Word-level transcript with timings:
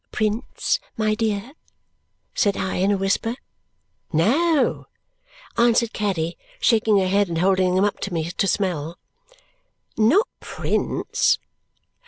"Prince, 0.11 0.79
my 0.97 1.13
dear?" 1.13 1.51
said 2.33 2.57
I 2.57 2.77
in 2.77 2.89
a 2.91 2.97
whisper. 2.97 3.35
"No," 4.11 4.87
answered 5.59 5.93
Caddy, 5.93 6.39
shaking 6.59 6.97
her 6.97 7.07
head 7.07 7.27
and 7.29 7.37
holding 7.37 7.75
them 7.75 7.87
to 8.01 8.11
me 8.11 8.31
to 8.31 8.47
smell. 8.47 8.97
"Not 9.97 10.27
Prince." 10.39 11.37